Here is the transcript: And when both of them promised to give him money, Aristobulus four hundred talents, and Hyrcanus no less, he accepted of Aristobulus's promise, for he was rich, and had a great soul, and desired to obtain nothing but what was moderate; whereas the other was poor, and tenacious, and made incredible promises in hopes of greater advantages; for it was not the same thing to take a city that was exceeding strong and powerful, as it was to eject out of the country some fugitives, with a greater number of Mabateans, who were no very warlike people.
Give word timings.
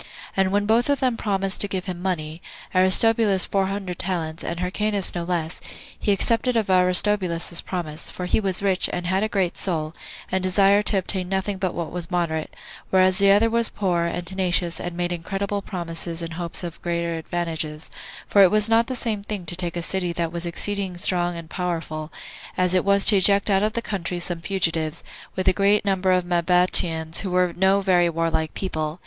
And 0.35 0.51
when 0.51 0.65
both 0.65 0.89
of 0.89 0.99
them 0.99 1.15
promised 1.15 1.61
to 1.61 1.67
give 1.67 1.85
him 1.85 2.01
money, 2.01 2.41
Aristobulus 2.73 3.45
four 3.45 3.67
hundred 3.67 3.99
talents, 3.99 4.43
and 4.43 4.59
Hyrcanus 4.59 5.13
no 5.13 5.23
less, 5.23 5.61
he 5.99 6.11
accepted 6.11 6.57
of 6.57 6.71
Aristobulus's 6.71 7.61
promise, 7.61 8.09
for 8.09 8.25
he 8.25 8.39
was 8.39 8.63
rich, 8.63 8.89
and 8.91 9.05
had 9.05 9.21
a 9.21 9.29
great 9.29 9.59
soul, 9.59 9.93
and 10.31 10.41
desired 10.41 10.87
to 10.87 10.97
obtain 10.97 11.29
nothing 11.29 11.59
but 11.59 11.75
what 11.75 11.91
was 11.91 12.09
moderate; 12.09 12.51
whereas 12.89 13.19
the 13.19 13.29
other 13.29 13.47
was 13.47 13.69
poor, 13.69 14.05
and 14.05 14.25
tenacious, 14.25 14.79
and 14.79 14.97
made 14.97 15.11
incredible 15.11 15.61
promises 15.61 16.23
in 16.23 16.31
hopes 16.31 16.63
of 16.63 16.81
greater 16.81 17.15
advantages; 17.15 17.91
for 18.27 18.41
it 18.41 18.49
was 18.49 18.67
not 18.67 18.87
the 18.87 18.95
same 18.95 19.21
thing 19.21 19.45
to 19.45 19.55
take 19.55 19.77
a 19.77 19.83
city 19.83 20.11
that 20.13 20.31
was 20.31 20.47
exceeding 20.47 20.97
strong 20.97 21.37
and 21.37 21.47
powerful, 21.47 22.11
as 22.57 22.73
it 22.73 22.83
was 22.83 23.05
to 23.05 23.17
eject 23.17 23.51
out 23.51 23.61
of 23.61 23.73
the 23.73 23.83
country 23.83 24.19
some 24.19 24.41
fugitives, 24.41 25.03
with 25.35 25.47
a 25.47 25.53
greater 25.53 25.83
number 25.87 26.11
of 26.11 26.25
Mabateans, 26.25 27.19
who 27.19 27.29
were 27.29 27.53
no 27.55 27.81
very 27.81 28.09
warlike 28.09 28.55
people. 28.55 28.99